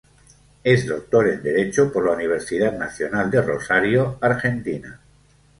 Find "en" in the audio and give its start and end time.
1.29-1.43